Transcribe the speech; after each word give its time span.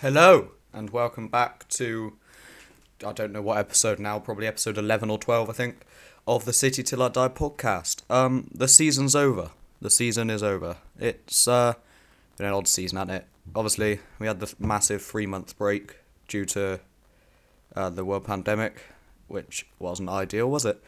Hello, 0.00 0.52
and 0.72 0.90
welcome 0.90 1.26
back 1.26 1.66
to 1.70 2.12
I 3.04 3.10
don't 3.10 3.32
know 3.32 3.42
what 3.42 3.58
episode 3.58 3.98
now, 3.98 4.20
probably 4.20 4.46
episode 4.46 4.78
11 4.78 5.10
or 5.10 5.18
12, 5.18 5.50
I 5.50 5.52
think, 5.52 5.80
of 6.24 6.44
the 6.44 6.52
City 6.52 6.84
Till 6.84 7.02
I 7.02 7.08
Die 7.08 7.28
podcast. 7.30 8.08
Um, 8.08 8.48
the 8.54 8.68
season's 8.68 9.16
over. 9.16 9.50
The 9.80 9.90
season 9.90 10.30
is 10.30 10.40
over. 10.40 10.76
It's 11.00 11.48
uh, 11.48 11.74
been 12.36 12.46
an 12.46 12.52
odd 12.52 12.68
season, 12.68 12.96
hasn't 12.96 13.22
it? 13.22 13.26
Obviously, 13.56 13.98
we 14.20 14.28
had 14.28 14.38
the 14.38 14.54
massive 14.60 15.02
three 15.02 15.26
month 15.26 15.58
break 15.58 15.96
due 16.28 16.44
to 16.44 16.78
uh, 17.74 17.90
the 17.90 18.04
world 18.04 18.24
pandemic, 18.24 18.80
which 19.26 19.66
wasn't 19.80 20.10
ideal, 20.10 20.48
was 20.48 20.64
it? 20.64 20.80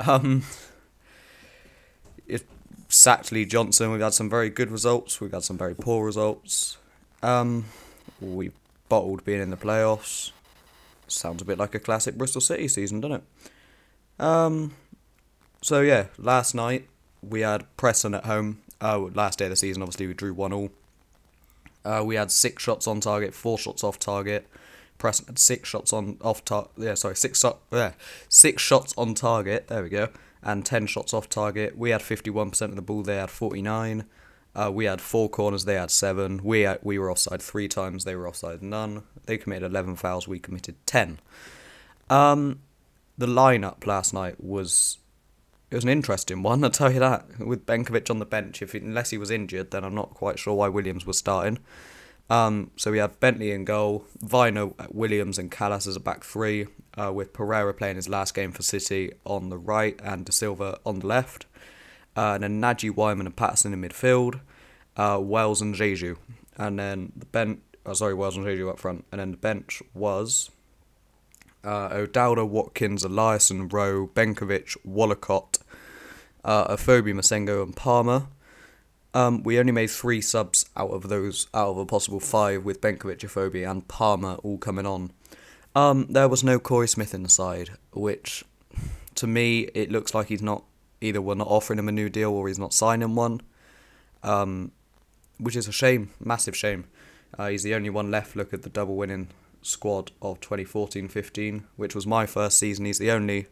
Um, 0.00 0.42
it 2.26 2.42
sacked 2.88 3.30
Lee 3.30 3.44
Johnson. 3.44 3.92
We've 3.92 4.00
had 4.00 4.14
some 4.14 4.28
very 4.28 4.50
good 4.50 4.72
results. 4.72 5.20
We've 5.20 5.30
had 5.30 5.44
some 5.44 5.56
very 5.56 5.76
poor 5.76 6.04
results. 6.04 6.78
Um, 7.22 7.66
we 8.20 8.50
bottled 8.88 9.24
being 9.24 9.40
in 9.40 9.50
the 9.50 9.56
playoffs. 9.56 10.32
Sounds 11.08 11.42
a 11.42 11.44
bit 11.44 11.58
like 11.58 11.74
a 11.74 11.80
classic 11.80 12.16
Bristol 12.16 12.40
City 12.40 12.68
season, 12.68 13.00
doesn't 13.00 13.22
it? 13.22 14.22
Um, 14.22 14.74
so 15.62 15.80
yeah, 15.80 16.06
last 16.18 16.54
night 16.54 16.88
we 17.22 17.40
had 17.40 17.64
Preston 17.76 18.14
at 18.14 18.26
home. 18.26 18.60
Uh, 18.80 18.98
last 19.14 19.38
day 19.38 19.46
of 19.46 19.50
the 19.50 19.56
season, 19.56 19.82
obviously 19.82 20.06
we 20.06 20.14
drew 20.14 20.32
one 20.32 20.52
all. 20.52 20.70
Uh, 21.84 22.02
we 22.04 22.14
had 22.14 22.30
six 22.30 22.62
shots 22.62 22.86
on 22.86 23.00
target, 23.00 23.34
four 23.34 23.58
shots 23.58 23.82
off 23.82 23.98
target. 23.98 24.46
Preston 24.98 25.26
had 25.26 25.38
six 25.38 25.68
shots 25.68 25.92
on 25.92 26.18
off 26.20 26.44
target. 26.44 26.70
Yeah, 26.76 26.94
sorry, 26.94 27.16
six 27.16 27.40
shot. 27.40 27.58
Yeah, 27.72 27.92
six 28.28 28.62
shots 28.62 28.94
on 28.96 29.14
target. 29.14 29.68
There 29.68 29.82
we 29.82 29.88
go, 29.88 30.08
and 30.42 30.64
ten 30.64 30.86
shots 30.86 31.14
off 31.14 31.28
target. 31.28 31.76
We 31.76 31.90
had 31.90 32.02
fifty-one 32.02 32.50
percent 32.50 32.70
of 32.70 32.76
the 32.76 32.82
ball. 32.82 33.02
They 33.02 33.16
had 33.16 33.30
forty-nine. 33.30 34.04
Uh, 34.54 34.70
we 34.72 34.84
had 34.84 35.00
four 35.00 35.28
corners. 35.28 35.64
They 35.64 35.74
had 35.74 35.90
seven. 35.90 36.40
We 36.42 36.62
had, 36.62 36.80
we 36.82 36.98
were 36.98 37.10
offside 37.10 37.40
three 37.40 37.68
times. 37.68 38.04
They 38.04 38.16
were 38.16 38.28
offside 38.28 38.62
none. 38.62 39.04
They 39.26 39.38
committed 39.38 39.70
eleven 39.70 39.96
fouls. 39.96 40.26
We 40.26 40.38
committed 40.38 40.74
ten. 40.86 41.20
Um, 42.08 42.60
the 43.16 43.26
lineup 43.26 43.86
last 43.86 44.12
night 44.12 44.42
was 44.42 44.98
it 45.70 45.76
was 45.76 45.84
an 45.84 45.90
interesting 45.90 46.42
one. 46.42 46.64
I'll 46.64 46.70
tell 46.70 46.92
you 46.92 47.00
that. 47.00 47.38
With 47.38 47.66
Benkovic 47.66 48.10
on 48.10 48.18
the 48.18 48.26
bench, 48.26 48.62
if 48.62 48.74
unless 48.74 49.10
he 49.10 49.18
was 49.18 49.30
injured, 49.30 49.70
then 49.70 49.84
I'm 49.84 49.94
not 49.94 50.14
quite 50.14 50.38
sure 50.38 50.54
why 50.54 50.68
Williams 50.68 51.06
was 51.06 51.18
starting. 51.18 51.58
Um, 52.28 52.70
so 52.76 52.92
we 52.92 52.98
had 52.98 53.18
Bentley 53.18 53.50
in 53.50 53.64
goal, 53.64 54.04
Vino, 54.20 54.76
Williams, 54.90 55.36
and 55.36 55.50
Kalas 55.50 55.88
as 55.88 55.96
a 55.96 56.00
back 56.00 56.22
three, 56.22 56.68
uh, 56.96 57.12
with 57.12 57.32
Pereira 57.32 57.74
playing 57.74 57.96
his 57.96 58.08
last 58.08 58.34
game 58.34 58.52
for 58.52 58.62
City 58.62 59.12
on 59.26 59.48
the 59.48 59.58
right 59.58 60.00
and 60.02 60.24
Dasilva 60.24 60.78
on 60.86 61.00
the 61.00 61.08
left. 61.08 61.46
Uh, 62.20 62.34
and 62.34 62.42
then 62.42 62.60
Nagy, 62.60 62.90
Weimann, 62.90 63.24
and 63.24 63.34
Patterson 63.34 63.72
in 63.72 63.80
midfield, 63.80 64.40
uh, 64.94 65.18
Wells 65.18 65.62
and 65.62 65.74
Diédhiou. 65.74 66.18
And 66.58 66.78
then 66.78 67.12
the 67.16 67.24
bench, 67.24 67.60
oh, 67.86 67.94
sorry, 67.94 68.12
Wells 68.12 68.36
and 68.36 68.44
Diédhiou 68.44 68.68
up 68.68 68.78
front. 68.78 69.06
And 69.10 69.22
then 69.22 69.30
the 69.30 69.38
bench 69.38 69.82
was 69.94 70.50
uh, 71.64 71.88
O'Dowda, 71.90 72.46
Watkins, 72.46 73.04
Eliasson, 73.06 73.72
Rowe, 73.72 74.06
Benkovic, 74.08 74.76
Wollacott, 74.86 75.60
uh, 76.44 76.74
Afobe, 76.74 77.14
Massengo, 77.14 77.62
and 77.62 77.74
Palmer. 77.74 78.26
Um, 79.14 79.42
we 79.42 79.58
only 79.58 79.72
made 79.72 79.88
three 79.88 80.20
subs 80.20 80.68
out 80.76 80.90
of 80.90 81.08
those, 81.08 81.46
out 81.54 81.68
of 81.68 81.78
a 81.78 81.86
possible 81.86 82.20
five, 82.20 82.66
with 82.66 82.82
Benkovic, 82.82 83.24
Afobe, 83.24 83.66
and 83.66 83.88
Palmer 83.88 84.34
all 84.42 84.58
coming 84.58 84.84
on. 84.84 85.12
Um, 85.74 86.06
there 86.10 86.28
was 86.28 86.44
no 86.44 86.58
Korey 86.58 86.86
Smith 86.86 87.14
in 87.14 87.22
the 87.22 87.30
side, 87.30 87.70
which 87.92 88.44
to 89.14 89.26
me 89.26 89.70
it 89.74 89.90
looks 89.90 90.14
like 90.14 90.26
he's 90.26 90.42
not 90.42 90.64
either 91.00 91.20
we're 91.20 91.34
not 91.34 91.48
offering 91.48 91.78
him 91.78 91.88
a 91.88 91.92
new 91.92 92.08
deal 92.08 92.32
or 92.32 92.48
he's 92.48 92.58
not 92.58 92.74
signing 92.74 93.14
one, 93.14 93.40
um, 94.22 94.72
which 95.38 95.56
is 95.56 95.68
a 95.68 95.72
shame, 95.72 96.10
massive 96.22 96.56
shame. 96.56 96.84
Uh, 97.38 97.48
he's 97.48 97.62
the 97.62 97.74
only 97.74 97.90
one 97.90 98.10
left. 98.10 98.36
Look 98.36 98.52
at 98.52 98.62
the 98.62 98.68
double 98.68 98.96
winning 98.96 99.28
squad 99.62 100.10
of 100.20 100.40
2014-15, 100.40 101.64
which 101.76 101.94
was 101.94 102.06
my 102.06 102.26
first 102.26 102.58
season. 102.58 102.84
He's 102.84 102.98
the 102.98 103.10
only 103.10 103.46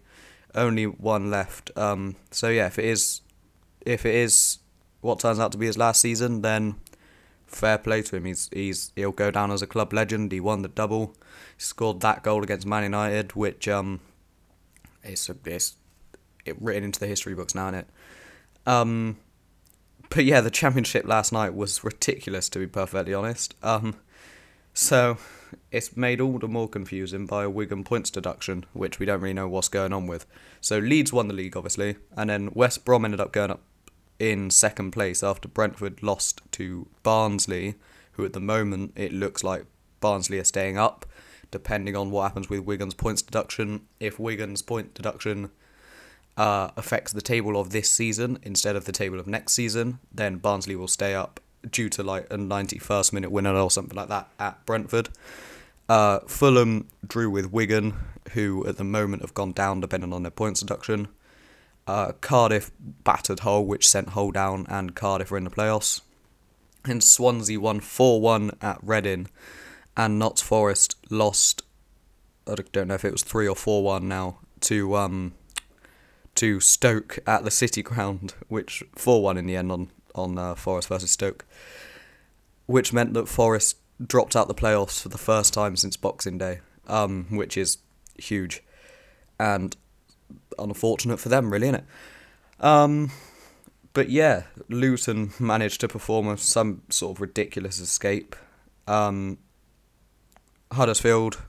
only 0.55 0.85
one 0.85 1.31
left. 1.31 1.71
Um, 1.77 2.17
so 2.31 2.49
yeah, 2.49 2.67
if 2.67 2.79
it 2.79 2.85
is 2.85 3.21
if 3.85 4.05
it 4.07 4.15
is 4.15 4.59
what 5.01 5.21
turns 5.21 5.39
out 5.39 5.53
to 5.53 5.59
be 5.59 5.67
his 5.67 5.79
last 5.79 6.01
season, 6.01 6.43
then 6.43 6.77
fair 7.47 7.79
play 7.79 8.03
to 8.03 8.17
him. 8.17 8.25
He's 8.25 8.49
he's 8.53 8.93
he'll 8.97 9.13
go 9.13 9.31
down 9.31 9.51
as 9.51 9.63
a 9.63 9.67
club 9.67 9.93
legend. 9.93 10.33
He 10.33 10.41
won 10.41 10.63
the 10.63 10.69
double. 10.69 11.15
He 11.57 11.63
scored 11.63 12.01
that 12.01 12.23
goal 12.23 12.43
against 12.43 12.67
Man 12.67 12.83
United, 12.83 13.33
which 13.33 13.69
um, 13.69 14.01
it's 15.03 15.31
it's 15.45 15.77
it 15.88 15.88
written 16.59 16.85
into 16.85 17.01
the 17.01 17.07
history 17.07 17.35
books 17.35 17.55
now, 17.55 17.69
isn't 17.69 17.81
it? 17.81 17.89
Um, 18.67 19.19
but 20.11 20.25
yeah, 20.25 20.41
the 20.41 20.51
championship 20.51 21.07
last 21.07 21.33
night 21.33 21.55
was 21.55 21.85
ridiculous, 21.85 22.49
to 22.51 22.59
be 22.59 22.67
perfectly 22.67 23.15
honest. 23.15 23.55
Um, 23.63 23.97
so 24.73 25.19
it's 25.71 25.97
made 25.97 26.21
all 26.21 26.39
the 26.39 26.49
more 26.49 26.69
confusing 26.69 27.27
by 27.27 27.45
a 27.45 27.51
Wigan 27.51 27.85
points 27.85 28.11
deduction, 28.11 28.65
which 28.73 28.99
we 28.99 29.07
don't 29.07 29.21
really 29.21 29.35
know 29.35 29.49
what's 29.49 29.69
going 29.69 29.93
on 29.93 30.07
with. 30.07 30.27
So 30.61 30.79
Leeds 30.79 31.13
won 31.13 31.29
the 31.29 31.35
league, 31.35 31.57
obviously, 31.57 31.97
and 32.17 32.31
then 32.31 32.51
West 32.55 32.85
Brom 32.85 33.05
ended 33.05 33.21
up 33.21 33.33
going 33.33 33.51
up 33.51 33.63
in 34.19 34.51
second 34.51 34.93
place 34.93 35.23
after 35.23 35.49
Brentford 35.49 36.03
lost 36.03 36.43
to 36.53 36.89
Barnsley, 37.03 37.75
who 38.13 38.25
at 38.25 38.33
the 38.33 38.41
moment 38.41 38.93
it 38.97 39.13
looks 39.13 39.45
like 39.45 39.65
Barnsley 40.01 40.39
are 40.39 40.45
staying 40.45 40.79
up, 40.79 41.07
depending 41.51 41.97
on 41.97 42.11
what 42.11 42.25
happens 42.25 42.51
with 42.51 42.65
Wigan's 42.65 42.95
points 42.95 43.23
deduction. 43.23 43.83
If 44.01 44.19
Wigan's 44.19 44.63
point 44.63 44.95
deduction 44.95 45.51
uh, 46.39 46.71
affects 46.77 47.13
the 47.13 47.21
table 47.21 47.61
of 47.61 47.71
this 47.71 47.91
season 47.91 48.39
instead 48.43 48.77
of 48.77 48.85
the 48.85 48.93
table 48.93 49.19
of 49.19 49.27
next 49.27 49.55
season, 49.55 49.99
then 50.13 50.37
Barnsley 50.37 50.77
will 50.77 50.89
stay 50.89 51.15
up 51.15 51.41
due 51.69 51.89
to 51.91 52.03
like 52.05 52.27
a 52.31 52.37
91st 52.37 53.13
minute 53.13 53.33
winner 53.33 53.55
or 53.57 53.71
something 53.71 53.97
like 53.97 54.09
that 54.09 54.29
at 54.39 54.65
Brentford. 54.65 55.09
Uh, 55.89 56.21
Fulham 56.21 56.87
drew 57.05 57.29
with 57.29 57.51
Wigan, 57.51 57.95
who 58.33 58.65
at 58.67 58.77
the 58.77 58.85
moment 58.85 59.23
have 59.23 59.35
gone 59.35 59.51
down 59.51 59.81
depending 59.81 60.13
on 60.13 60.23
their 60.23 60.31
points 60.31 60.61
deduction. 60.61 61.09
Uh, 61.89 62.13
Cardiff 62.21 62.71
battered 62.79 63.41
Hull, 63.41 63.65
which 63.65 63.89
sent 63.89 64.11
Hull 64.11 64.31
down, 64.31 64.67
and 64.69 64.95
Cardiff 64.95 65.33
are 65.33 65.39
in 65.39 65.45
the 65.45 65.51
playoffs. 65.51 66.03
And 66.85 67.03
Swansea 67.03 67.59
won 67.59 67.81
4 67.81 68.21
1 68.21 68.53
at 68.63 68.79
Reading, 68.83 69.29
and 69.97 70.19
Notts 70.19 70.43
Forest 70.43 70.97
lost, 71.11 71.63
I 72.47 72.55
don't 72.73 72.89
know 72.89 72.95
if 72.95 73.05
it 73.05 73.13
was 73.13 73.23
3 73.23 73.49
or 73.49 73.57
4 73.57 73.83
1 73.83 74.07
now, 74.07 74.39
to 74.61 74.95
um, 74.97 75.33
to 76.39 76.61
Stoke 76.61 77.19
at 77.27 77.45
the 77.45 77.51
City 77.51 77.83
Ground, 77.83 78.35
which 78.49 78.85
4 78.95 79.23
1 79.23 79.37
in 79.37 79.47
the 79.47 79.57
end 79.57 79.73
on, 79.73 79.91
on 80.15 80.39
uh, 80.39 80.55
Forest 80.55 80.89
versus 80.89 81.11
Stoke, 81.11 81.45
which 82.67 82.93
meant 82.93 83.15
that 83.15 83.29
Forest 83.29 83.77
dropped 84.05 84.37
out 84.37 84.47
the 84.47 84.55
playoffs 84.55 85.03
for 85.03 85.09
the 85.09 85.19
first 85.19 85.53
time 85.53 85.77
since 85.77 85.97
Boxing 85.97 86.39
Day, 86.39 86.61
um, 86.87 87.27
which 87.31 87.57
is 87.57 87.79
huge 88.17 88.63
and 89.41 89.77
unfortunate 90.59 91.19
for 91.19 91.29
them, 91.29 91.53
really, 91.53 91.69
isn't 91.69 91.81
it? 91.81 92.65
Um, 92.65 93.11
but 93.93 94.09
yeah, 94.09 94.45
Luton 94.69 95.33
managed 95.41 95.81
to 95.81 95.89
perform 95.89 96.37
some 96.37 96.83
sort 96.89 97.17
of 97.17 97.21
ridiculous 97.21 97.81
escape. 97.81 98.37
Um, 98.87 99.39
Huddersfield, 100.71 101.43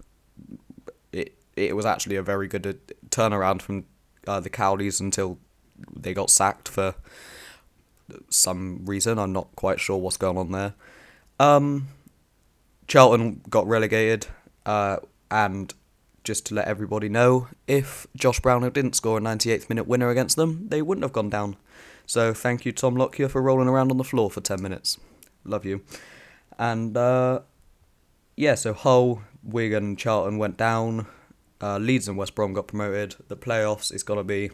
it 1.11 1.37
it 1.55 1.75
was 1.75 1.85
actually 1.85 2.15
a 2.15 2.23
very 2.23 2.47
good 2.47 2.65
uh, 2.65 2.73
turnaround 3.09 3.61
from 3.61 3.85
uh, 4.29 4.39
the 4.39 4.49
Cowleys 4.49 5.01
until 5.01 5.39
they 5.95 6.13
got 6.13 6.29
sacked 6.29 6.69
for 6.69 6.93
some 8.29 8.85
reason. 8.85 9.17
I'm 9.17 9.33
not 9.33 9.47
quite 9.55 9.79
sure 9.79 9.97
what's 9.97 10.17
going 10.17 10.37
on 10.37 10.51
there. 10.51 10.75
Um, 11.39 11.87
Charlton 12.87 13.41
got 13.49 13.65
relegated, 13.65 14.27
uh, 14.65 14.97
and 15.31 15.73
just 16.23 16.45
to 16.47 16.53
let 16.53 16.67
everybody 16.67 17.09
know, 17.09 17.47
if 17.67 18.05
Josh 18.15 18.39
Brownhill 18.39 18.69
didn't 18.69 18.95
score 18.95 19.17
a 19.17 19.21
98th 19.21 19.67
minute 19.67 19.87
winner 19.87 20.09
against 20.09 20.35
them, 20.35 20.67
they 20.69 20.81
wouldn't 20.81 21.03
have 21.03 21.13
gone 21.13 21.29
down. 21.29 21.55
So 22.05 22.33
thank 22.33 22.65
you, 22.65 22.71
Tom 22.71 22.95
Lockyer, 22.95 23.29
for 23.29 23.41
rolling 23.41 23.67
around 23.67 23.89
on 23.89 23.97
the 23.97 24.03
floor 24.03 24.29
for 24.29 24.41
10 24.41 24.61
minutes. 24.61 24.99
Love 25.43 25.65
you. 25.65 25.81
And 26.57 26.95
uh, 26.95 27.41
yeah, 28.35 28.55
so 28.55 28.73
Hull, 28.73 29.23
Wigan, 29.43 29.95
Charlton 29.95 30.37
went 30.37 30.57
down. 30.57 31.07
Uh, 31.61 31.77
Leeds 31.77 32.07
and 32.07 32.17
West 32.17 32.35
Brom 32.35 32.53
got 32.53 32.67
promoted. 32.67 33.15
The 33.27 33.35
playoffs 33.35 33.93
is 33.93 34.03
going 34.03 34.19
to 34.19 34.23
be 34.23 34.51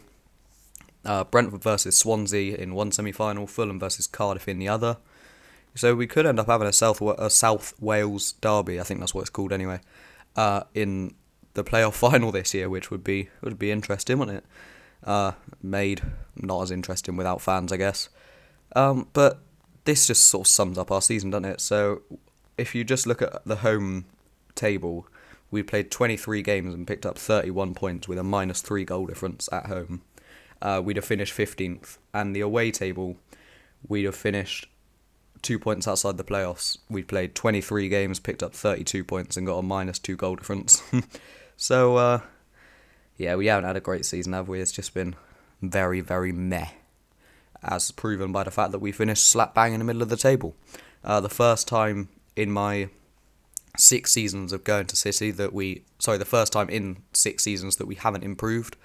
uh, 1.04 1.24
Brentford 1.24 1.62
versus 1.62 1.96
Swansea 1.96 2.56
in 2.56 2.74
one 2.74 2.90
semi 2.90 3.12
final, 3.12 3.46
Fulham 3.46 3.78
versus 3.78 4.06
Cardiff 4.06 4.48
in 4.48 4.58
the 4.58 4.68
other. 4.68 4.98
So 5.74 5.94
we 5.94 6.06
could 6.06 6.26
end 6.26 6.40
up 6.40 6.46
having 6.46 6.66
a 6.66 6.72
South 6.72 7.00
a 7.00 7.30
South 7.30 7.74
Wales 7.80 8.32
derby. 8.32 8.80
I 8.80 8.82
think 8.82 9.00
that's 9.00 9.14
what 9.14 9.22
it's 9.22 9.30
called 9.30 9.52
anyway. 9.52 9.80
Uh, 10.34 10.62
in 10.74 11.14
the 11.54 11.64
playoff 11.64 11.94
final 12.10 12.32
this 12.32 12.54
year, 12.54 12.68
which 12.68 12.90
would 12.90 13.04
be 13.04 13.28
would 13.42 13.58
be 13.58 13.70
interesting, 13.70 14.18
wouldn't 14.18 14.38
it? 14.38 14.44
Uh, 15.04 15.32
made 15.62 16.02
not 16.34 16.62
as 16.62 16.70
interesting 16.70 17.16
without 17.16 17.40
fans, 17.40 17.72
I 17.72 17.76
guess. 17.76 18.08
Um, 18.74 19.08
but 19.12 19.40
this 19.84 20.06
just 20.06 20.24
sort 20.24 20.46
of 20.46 20.50
sums 20.50 20.78
up 20.78 20.90
our 20.90 21.02
season, 21.02 21.30
doesn't 21.30 21.44
it? 21.44 21.60
So 21.60 22.02
if 22.58 22.74
you 22.74 22.82
just 22.82 23.06
look 23.06 23.22
at 23.22 23.44
the 23.44 23.56
home 23.56 24.06
table, 24.54 25.06
we 25.50 25.62
played 25.62 25.90
23 25.90 26.42
games 26.42 26.74
and 26.74 26.86
picked 26.86 27.06
up 27.06 27.18
31 27.18 27.74
points 27.74 28.08
with 28.08 28.18
a 28.18 28.24
minus 28.24 28.60
three 28.60 28.84
goal 28.84 29.06
difference 29.06 29.48
at 29.52 29.66
home. 29.66 30.02
Uh, 30.60 30.80
we'd 30.84 30.96
have 30.96 31.04
finished 31.04 31.36
15th, 31.36 31.98
and 32.14 32.34
the 32.34 32.40
away 32.40 32.70
table, 32.70 33.16
we'd 33.86 34.04
have 34.04 34.16
finished 34.16 34.68
two 35.42 35.58
points 35.58 35.86
outside 35.86 36.16
the 36.16 36.24
playoffs. 36.24 36.78
We 36.88 37.02
played 37.02 37.34
23 37.34 37.88
games, 37.88 38.18
picked 38.18 38.42
up 38.42 38.54
32 38.54 39.04
points, 39.04 39.36
and 39.36 39.46
got 39.46 39.58
a 39.58 39.62
minus 39.62 39.98
two 39.98 40.16
goal 40.16 40.36
difference. 40.36 40.82
so, 41.56 41.96
uh, 41.96 42.20
yeah, 43.16 43.36
we 43.36 43.46
haven't 43.46 43.66
had 43.66 43.76
a 43.76 43.80
great 43.80 44.04
season, 44.04 44.32
have 44.32 44.48
we? 44.48 44.60
It's 44.60 44.72
just 44.72 44.94
been 44.94 45.14
very, 45.62 46.00
very 46.00 46.32
meh, 46.32 46.68
as 47.62 47.90
proven 47.90 48.32
by 48.32 48.44
the 48.44 48.50
fact 48.50 48.72
that 48.72 48.78
we 48.78 48.92
finished 48.92 49.28
slap 49.28 49.54
bang 49.54 49.72
in 49.72 49.78
the 49.78 49.84
middle 49.84 50.02
of 50.02 50.08
the 50.08 50.16
table. 50.16 50.54
Uh, 51.04 51.20
the 51.20 51.28
first 51.28 51.68
time 51.68 52.08
in 52.34 52.50
my 52.50 52.88
six 53.76 54.12
seasons 54.12 54.52
of 54.52 54.64
going 54.64 54.86
to 54.86 54.96
City 54.96 55.30
that 55.32 55.52
we, 55.52 55.84
sorry, 55.98 56.18
the 56.18 56.24
first 56.24 56.52
time 56.52 56.68
in 56.68 56.98
six 57.12 57.42
seasons 57.42 57.76
that 57.76 57.86
we 57.86 57.94
haven't 57.94 58.24
improved 58.24 58.76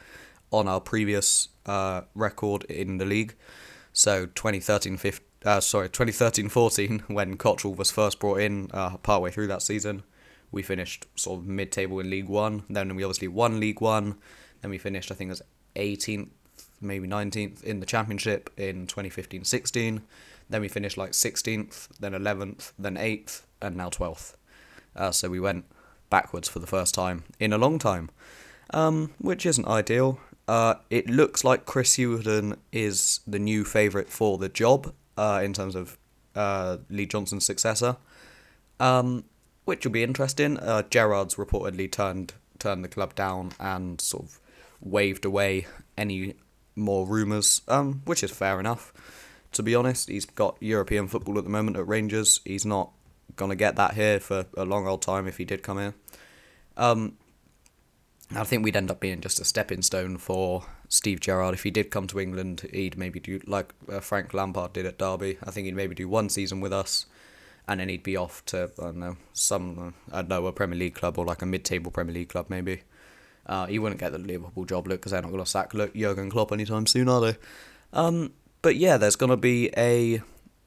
on 0.51 0.67
our 0.67 0.81
previous 0.81 1.49
uh, 1.65 2.01
record 2.13 2.63
in 2.65 2.97
the 2.97 3.05
league. 3.05 3.35
So 3.93 4.25
2013 4.27 4.97
15, 4.97 5.25
uh, 5.45 5.59
sorry, 5.59 5.89
2013-14 5.89 7.01
when 7.09 7.37
Cotterill 7.37 7.75
was 7.75 7.91
first 7.91 8.19
brought 8.19 8.39
in 8.39 8.69
uh, 8.73 8.97
partway 8.97 9.31
through 9.31 9.47
that 9.47 9.61
season, 9.61 10.03
we 10.51 10.61
finished 10.61 11.07
sort 11.15 11.39
of 11.39 11.47
mid-table 11.47 11.99
in 11.99 12.09
League 12.09 12.27
One. 12.27 12.63
Then 12.69 12.95
we 12.95 13.03
obviously 13.03 13.27
won 13.27 13.59
League 13.59 13.81
One. 13.81 14.17
Then 14.61 14.71
we 14.71 14.77
finished, 14.77 15.11
I 15.11 15.15
think 15.15 15.31
as 15.31 15.41
18th, 15.75 16.29
maybe 16.79 17.07
19th 17.07 17.63
in 17.63 17.79
the 17.79 17.85
Championship 17.85 18.49
in 18.57 18.87
2015-16. 18.87 20.01
Then 20.49 20.61
we 20.61 20.67
finished 20.67 20.97
like 20.97 21.11
16th, 21.11 21.87
then 21.99 22.11
11th, 22.11 22.73
then 22.77 22.95
8th, 22.95 23.43
and 23.61 23.75
now 23.77 23.89
12th. 23.89 24.35
Uh, 24.95 25.11
so 25.11 25.29
we 25.29 25.39
went 25.39 25.65
backwards 26.09 26.47
for 26.47 26.59
the 26.59 26.67
first 26.67 26.93
time 26.93 27.23
in 27.39 27.53
a 27.53 27.57
long 27.57 27.79
time, 27.79 28.09
um, 28.71 29.11
which 29.17 29.45
isn't 29.45 29.67
ideal. 29.67 30.19
Uh, 30.47 30.75
it 30.89 31.09
looks 31.09 31.43
like 31.43 31.65
Chris 31.65 31.95
Hughton 31.97 32.57
is 32.71 33.21
the 33.25 33.39
new 33.39 33.63
favourite 33.63 34.09
for 34.09 34.37
the 34.37 34.49
job 34.49 34.93
uh, 35.17 35.41
in 35.43 35.53
terms 35.53 35.75
of 35.75 35.97
uh, 36.35 36.77
Lee 36.89 37.05
Johnson's 37.05 37.45
successor, 37.45 37.97
um, 38.79 39.23
which 39.65 39.85
will 39.85 39.91
be 39.91 40.03
interesting. 40.03 40.57
Uh, 40.57 40.83
Gerrard's 40.83 41.35
reportedly 41.35 41.91
turned 41.91 42.33
turned 42.59 42.83
the 42.83 42.89
club 42.89 43.15
down 43.15 43.51
and 43.59 43.99
sort 43.99 44.23
of 44.23 44.39
waved 44.79 45.25
away 45.25 45.65
any 45.97 46.35
more 46.75 47.07
rumours, 47.07 47.61
um, 47.67 48.01
which 48.05 48.23
is 48.23 48.31
fair 48.31 48.59
enough. 48.59 48.93
To 49.53 49.63
be 49.63 49.75
honest, 49.75 50.09
he's 50.09 50.25
got 50.25 50.57
European 50.59 51.07
football 51.07 51.37
at 51.37 51.43
the 51.43 51.49
moment 51.49 51.77
at 51.77 51.87
Rangers. 51.87 52.39
He's 52.45 52.65
not 52.65 52.91
gonna 53.41 53.55
get 53.55 53.75
that 53.75 53.95
here 53.95 54.19
for 54.19 54.45
a 54.55 54.65
long 54.65 54.87
old 54.87 55.01
time 55.01 55.27
if 55.27 55.37
he 55.37 55.45
did 55.45 55.63
come 55.63 55.79
here. 55.79 55.93
Um, 56.77 57.17
I 58.33 58.43
think 58.43 58.63
we'd 58.63 58.77
end 58.77 58.91
up 58.91 58.99
being 58.99 59.19
just 59.19 59.39
a 59.39 59.45
stepping 59.45 59.81
stone 59.81 60.17
for 60.17 60.63
Steve 60.87 61.19
Gerrard. 61.19 61.53
If 61.53 61.63
he 61.63 61.71
did 61.71 61.91
come 61.91 62.07
to 62.07 62.19
England, 62.19 62.69
he'd 62.71 62.97
maybe 62.97 63.19
do 63.19 63.41
like 63.45 63.73
uh, 63.91 63.99
Frank 63.99 64.33
Lampard 64.33 64.73
did 64.73 64.85
at 64.85 64.97
Derby. 64.97 65.37
I 65.43 65.51
think 65.51 65.65
he'd 65.65 65.75
maybe 65.75 65.95
do 65.95 66.07
one 66.07 66.29
season 66.29 66.61
with 66.61 66.71
us, 66.71 67.07
and 67.67 67.79
then 67.79 67.89
he'd 67.89 68.03
be 68.03 68.15
off 68.15 68.45
to 68.45 68.71
I 68.79 68.83
don't 68.83 68.97
know 68.97 69.17
some 69.33 69.95
uh, 70.11 70.15
I 70.17 70.21
don't 70.21 70.29
know 70.29 70.45
a 70.45 70.53
Premier 70.53 70.79
League 70.79 70.95
club 70.95 71.17
or 71.17 71.25
like 71.25 71.41
a 71.41 71.45
mid-table 71.45 71.91
Premier 71.91 72.13
League 72.13 72.29
club 72.29 72.45
maybe. 72.47 72.83
Uh, 73.45 73.65
he 73.65 73.79
wouldn't 73.79 73.99
get 73.99 74.11
the 74.11 74.19
Liverpool 74.19 74.65
job 74.65 74.87
look 74.87 75.01
because 75.01 75.11
they're 75.11 75.21
not 75.21 75.31
going 75.31 75.43
to 75.43 75.49
sack 75.49 75.73
look 75.73 75.93
Jurgen 75.95 76.29
Klopp 76.29 76.51
anytime 76.51 76.85
soon, 76.85 77.09
are 77.09 77.19
they? 77.21 77.37
Um, 77.91 78.33
but 78.61 78.75
yeah, 78.75 78.97
there's 78.97 79.15
going 79.15 79.31
to 79.31 79.37
be 79.37 79.71
a 79.75 80.21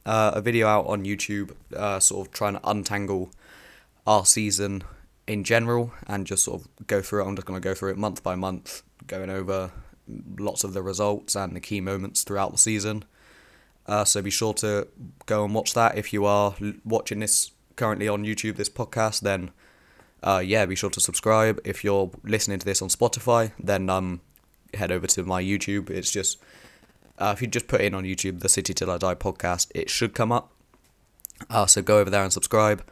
uh, 0.07 0.33
a 0.35 0.41
video 0.41 0.67
out 0.67 0.87
on 0.87 1.05
YouTube, 1.05 1.53
uh, 1.77 2.01
sort 2.01 2.27
of 2.27 2.33
trying 2.33 2.55
to 2.55 2.69
untangle 2.69 3.31
our 4.07 4.27
season 4.27 4.83
in 5.27 5.45
general 5.45 5.93
and 6.07 6.27
just 6.27 6.45
sort 6.45 6.61
of 6.61 6.87
go 6.87 7.01
through 7.01 7.23
it. 7.25 7.29
I'm 7.29 7.37
just 7.37 7.47
going 7.47 7.61
to 7.61 7.67
go 7.67 7.75
through 7.75 7.93
it 7.93 7.99
month 7.99 8.23
by 8.23 8.35
month, 8.35 8.83
going 9.07 9.31
over 9.31 9.71
lots 10.39 10.65
of 10.65 10.75
the 10.75 10.83
results 10.83 11.35
and 11.35 11.57
the 11.57 11.61
key 11.61 11.81
moments 11.81 12.23
throughout 12.23 12.53
the 12.53 12.59
season. 12.59 13.05
Uh, 13.87 14.05
so 14.05 14.23
be 14.23 14.31
sure 14.31 14.55
to 14.55 14.89
go 15.27 15.45
and 15.45 15.55
watch 15.55 15.75
that. 15.75 15.97
If 15.97 16.13
you 16.13 16.25
are 16.25 16.55
watching 16.85 17.21
this 17.21 17.53
currently 17.77 18.09
on 18.09 18.25
YouTube, 18.25 18.57
this 18.57 18.69
podcast, 18.69 19.21
then 19.21 19.51
uh, 20.23 20.43
yeah, 20.45 20.65
be 20.65 20.75
sure 20.75 20.91
to 20.91 21.01
subscribe. 21.01 21.61
If 21.65 21.85
you're 21.85 22.11
listening 22.23 22.59
to 22.59 22.65
this 22.65 22.81
on 22.81 22.89
Spotify, 22.89 23.53
then 23.59 23.91
um, 23.91 24.21
head 24.73 24.91
over 24.91 25.07
to 25.07 25.25
my 25.25 25.43
YouTube. 25.43 25.91
It's 25.91 26.11
just 26.11 26.39
uh, 27.19 27.33
if 27.35 27.43
you 27.43 27.49
just 27.49 27.69
put 27.69 27.81
in 27.81 27.95
on 27.95 28.05
YouTube 28.05 28.41
the 28.41 28.49
City 28.49 28.75
Till 28.75 28.91
I 28.91 28.99
Die 28.99 29.15
podcast, 29.15 29.71
it 29.75 29.91
should 29.91 30.15
come 30.15 30.33
up. 30.33 30.53
Uh, 31.51 31.67
so 31.67 31.83
go 31.83 31.99
over 31.99 32.11
there 32.11 32.23
and 32.23 32.33
subscribe. 32.33 32.85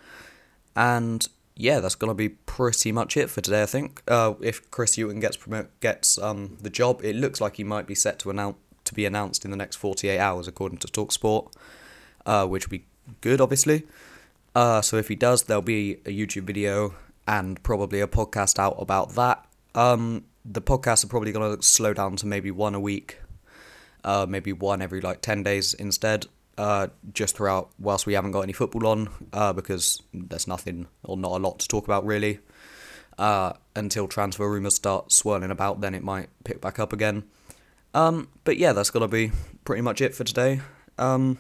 And 0.75 1.27
yeah, 1.55 1.81
that's 1.81 1.95
gonna 1.95 2.15
be 2.15 2.31
pretty 2.31 2.93
much 2.93 3.17
it 3.17 3.31
for 3.31 3.41
today. 3.41 3.63
I 3.63 3.67
think. 3.67 4.03
Uh, 4.09 4.35
if 4.41 4.71
Chris 4.71 4.97
Hughton 4.97 5.21
gets 5.21 5.37
promote 5.37 5.69
gets 5.81 6.19
um 6.19 6.57
the 6.61 6.71
job, 6.71 7.01
it 7.05 7.17
looks 7.17 7.41
like 7.41 7.57
he 7.57 7.65
might 7.65 7.87
be 7.87 7.95
set 7.95 8.19
to 8.21 8.31
announce 8.31 8.57
to 8.85 8.95
be 8.95 9.05
announced 9.07 9.45
in 9.45 9.51
the 9.51 9.57
next 9.57 9.77
forty 9.77 10.09
eight 10.09 10.19
hours, 10.19 10.49
according 10.49 10.79
to 10.79 10.89
Talksport, 10.89 11.53
uh, 12.27 12.47
which 12.47 12.67
will 12.67 12.79
be 12.79 12.85
good, 13.21 13.41
obviously. 13.41 13.87
Uh, 14.55 14.83
so 14.83 14.97
if 14.97 15.09
he 15.09 15.15
does, 15.15 15.45
there'll 15.45 15.63
be 15.63 15.95
a 16.05 16.11
YouTube 16.11 16.45
video 16.45 16.95
and 17.27 17.63
probably 17.63 18.01
a 18.01 18.07
podcast 18.07 18.59
out 18.59 18.77
about 18.79 19.15
that. 19.15 19.47
Um, 19.75 20.25
the 20.45 20.61
podcasts 20.61 21.05
are 21.05 21.09
probably 21.09 21.33
gonna 21.33 21.63
slow 21.63 21.95
down 21.95 22.17
to 22.17 22.27
maybe 22.27 22.51
one 22.51 22.75
a 22.75 22.81
week, 22.81 23.19
uh, 24.05 24.27
maybe 24.29 24.53
one 24.53 24.83
every 24.83 25.01
like 25.01 25.21
ten 25.21 25.43
days 25.43 25.75
instead 25.75 26.27
uh, 26.59 26.89
just 27.13 27.37
throughout 27.37 27.71
whilst 27.79 28.07
we 28.07 28.15
haven't 28.15 28.33
got 28.33 28.43
any 28.43 28.53
football 28.53 28.87
on 28.87 29.09
uh, 29.33 29.53
because 29.53 30.03
there's 30.13 30.47
nothing 30.47 30.87
or 31.03 31.17
not 31.17 31.33
a 31.33 31.39
lot 31.39 31.59
to 31.61 31.69
talk 31.69 31.85
about 31.85 32.05
really. 32.05 32.41
Uh, 33.19 33.53
until 33.77 34.09
transfer 34.09 34.51
rumours 34.51 34.75
start 34.75 35.13
swirling 35.13 35.51
about, 35.51 35.81
then 35.81 35.95
it 35.95 36.03
might 36.03 36.29
pick 36.45 36.61
back 36.61 36.79
up 36.79 36.93
again. 36.93 37.23
Um, 37.95 38.29
but 38.45 38.57
yeah, 38.57 38.73
that's 38.73 38.91
gonna 38.91 39.09
be 39.09 39.33
pretty 39.65 39.83
much 39.83 40.01
it 40.01 40.15
for 40.15 40.25
today. 40.25 40.61
Um, 40.99 41.39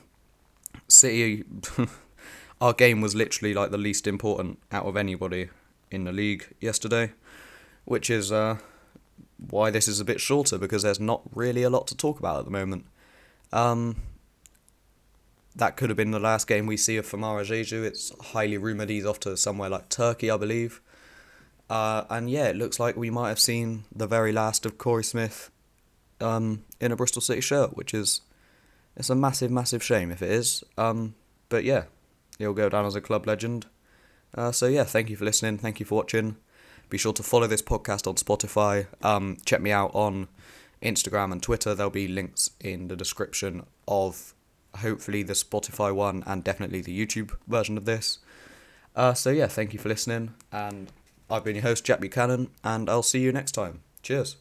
City, 0.88 1.44
our 2.60 2.72
game 2.72 3.00
was 3.00 3.14
literally 3.14 3.54
like 3.54 3.70
the 3.70 3.78
least 3.78 4.06
important 4.06 4.58
out 4.70 4.84
of 4.84 4.96
anybody 4.96 5.48
in 5.90 6.04
the 6.04 6.12
league 6.12 6.54
yesterday, 6.60 7.12
which 7.84 8.10
is 8.10 8.30
uh, 8.30 8.58
why 9.50 9.70
this 9.70 9.88
is 9.88 10.00
a 10.00 10.04
bit 10.04 10.20
shorter 10.20 10.58
because 10.58 10.82
there's 10.82 11.00
not 11.00 11.22
really 11.34 11.62
a 11.62 11.70
lot 11.70 11.86
to 11.88 11.96
talk 11.96 12.18
about 12.18 12.38
at 12.40 12.44
the 12.44 12.50
moment. 12.50 12.86
Um, 13.52 13.96
that 15.54 15.76
could 15.76 15.90
have 15.90 15.96
been 15.96 16.10
the 16.10 16.18
last 16.18 16.46
game 16.46 16.66
we 16.66 16.76
see 16.76 16.96
of 16.96 17.06
Famara 17.06 17.42
Diédhiou. 17.42 17.84
It's 17.84 18.12
highly 18.20 18.56
rumoured 18.56 18.88
he's 18.88 19.04
off 19.04 19.20
to 19.20 19.36
somewhere 19.36 19.68
like 19.68 19.88
Turkey, 19.88 20.30
I 20.30 20.36
believe. 20.36 20.80
Uh, 21.68 22.04
and 22.10 22.30
yeah, 22.30 22.48
it 22.48 22.56
looks 22.56 22.80
like 22.80 22.96
we 22.96 23.10
might 23.10 23.28
have 23.28 23.40
seen 23.40 23.84
the 23.94 24.06
very 24.06 24.32
last 24.32 24.66
of 24.66 24.78
Korey 24.78 25.04
Smith 25.04 25.50
um, 26.20 26.64
in 26.80 26.92
a 26.92 26.96
Bristol 26.96 27.22
City 27.22 27.40
shirt, 27.40 27.76
which 27.76 27.92
is 27.92 28.20
it's 28.96 29.10
a 29.10 29.14
massive, 29.14 29.50
massive 29.50 29.82
shame 29.82 30.10
if 30.10 30.22
it 30.22 30.30
is. 30.30 30.64
Um, 30.78 31.14
but 31.48 31.64
yeah, 31.64 31.84
he'll 32.38 32.52
go 32.52 32.68
down 32.68 32.86
as 32.86 32.94
a 32.94 33.00
club 33.00 33.26
legend. 33.26 33.66
Uh, 34.34 34.52
so 34.52 34.66
yeah, 34.66 34.84
thank 34.84 35.10
you 35.10 35.16
for 35.16 35.24
listening. 35.24 35.58
Thank 35.58 35.80
you 35.80 35.86
for 35.86 35.96
watching. 35.96 36.36
Be 36.92 36.98
sure 36.98 37.14
to 37.14 37.22
follow 37.22 37.46
this 37.46 37.62
podcast 37.62 38.06
on 38.06 38.16
Spotify. 38.16 38.86
Um, 39.02 39.38
check 39.46 39.62
me 39.62 39.70
out 39.70 39.94
on 39.94 40.28
Instagram 40.82 41.32
and 41.32 41.42
Twitter. 41.42 41.74
There'll 41.74 41.88
be 41.88 42.06
links 42.06 42.50
in 42.60 42.88
the 42.88 42.96
description 42.96 43.64
of 43.88 44.34
hopefully 44.76 45.22
the 45.22 45.32
Spotify 45.32 45.94
one 45.94 46.22
and 46.26 46.44
definitely 46.44 46.82
the 46.82 46.94
YouTube 46.94 47.34
version 47.48 47.78
of 47.78 47.86
this. 47.86 48.18
Uh, 48.94 49.14
so 49.14 49.30
yeah, 49.30 49.46
thank 49.46 49.72
you 49.72 49.78
for 49.78 49.88
listening, 49.88 50.34
and 50.52 50.92
I've 51.30 51.44
been 51.44 51.56
your 51.56 51.62
host 51.62 51.82
Jack 51.82 51.98
Buchanan, 51.98 52.50
and 52.62 52.90
I'll 52.90 53.02
see 53.02 53.20
you 53.20 53.32
next 53.32 53.52
time. 53.52 53.80
Cheers. 54.02 54.36